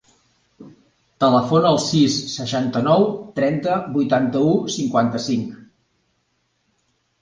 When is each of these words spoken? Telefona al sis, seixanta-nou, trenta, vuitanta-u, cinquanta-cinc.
Telefona 1.23 1.69
al 1.73 1.77
sis, 1.89 2.17
seixanta-nou, 2.33 3.07
trenta, 3.39 3.79
vuitanta-u, 4.01 4.59
cinquanta-cinc. 4.81 5.57